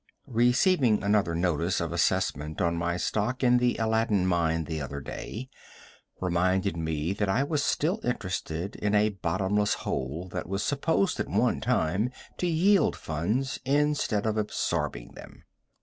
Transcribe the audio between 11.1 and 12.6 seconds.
at one time to